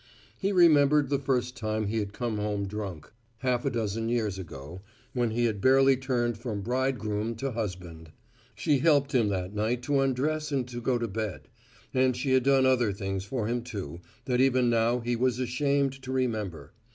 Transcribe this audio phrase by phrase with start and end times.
[0.35, 4.81] He remembered the first time he had come home drunk, half a dozen years ago,
[5.13, 8.11] when he had barely turned from bridegroom to husband.
[8.55, 11.41] She helped him that night to undress and to go to bed.
[11.93, 16.01] And she had done other things for him, too, that even now he was ashamed
[16.01, 16.73] to remember.